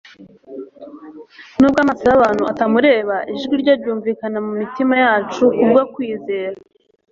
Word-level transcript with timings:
Nubwo 1.59 1.79
amaso 1.85 2.03
y'abantu 2.09 2.43
atamureba 2.51 3.15
ijwi 3.33 3.53
rye 3.61 3.73
ryumvikana 3.79 4.37
mu 4.45 4.51
mitima 4.61 4.93
yacu 5.03 5.43
kubwo 5.57 5.81
kwizera, 5.93 6.57